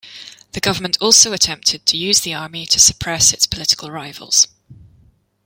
[0.53, 4.47] The government also attempted to use the army to suppress its political rivals.